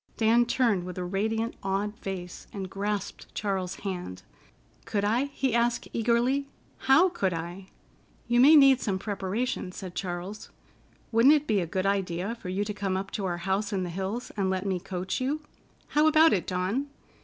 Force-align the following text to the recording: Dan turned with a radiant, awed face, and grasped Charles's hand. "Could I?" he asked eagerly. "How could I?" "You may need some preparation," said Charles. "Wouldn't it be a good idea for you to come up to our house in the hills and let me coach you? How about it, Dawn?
Dan 0.17 0.47
turned 0.47 0.83
with 0.83 0.97
a 0.97 1.03
radiant, 1.05 1.55
awed 1.61 1.95
face, 1.99 2.47
and 2.51 2.71
grasped 2.71 3.31
Charles's 3.35 3.81
hand. 3.81 4.23
"Could 4.85 5.05
I?" 5.05 5.25
he 5.25 5.53
asked 5.53 5.87
eagerly. 5.93 6.47
"How 6.89 7.09
could 7.09 7.35
I?" 7.35 7.67
"You 8.27 8.39
may 8.39 8.55
need 8.55 8.81
some 8.81 8.97
preparation," 8.97 9.71
said 9.71 9.93
Charles. 9.93 10.49
"Wouldn't 11.11 11.35
it 11.35 11.45
be 11.45 11.59
a 11.59 11.67
good 11.67 11.85
idea 11.85 12.33
for 12.33 12.49
you 12.49 12.63
to 12.65 12.73
come 12.73 12.97
up 12.97 13.11
to 13.11 13.25
our 13.25 13.37
house 13.45 13.71
in 13.71 13.83
the 13.83 13.91
hills 13.91 14.31
and 14.35 14.49
let 14.49 14.65
me 14.65 14.79
coach 14.79 15.21
you? 15.21 15.41
How 15.89 16.07
about 16.07 16.33
it, 16.33 16.47
Dawn? 16.47 16.87